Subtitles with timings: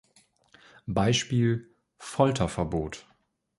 [0.87, 1.69] Beispiel:
[1.99, 3.05] Folterverbot.